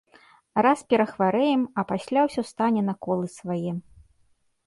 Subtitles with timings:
[0.65, 3.71] Раз перахварэем, а пасля ўсё стане на колы свае.